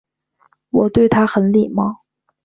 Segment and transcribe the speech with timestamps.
[0.71, 2.01] 我对他很礼貌